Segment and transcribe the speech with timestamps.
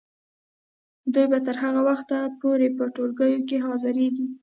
[1.13, 4.25] دوی به تر هغه وخته پورې په ټولګیو کې حاضریږي.